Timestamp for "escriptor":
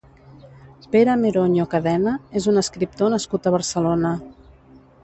2.65-3.17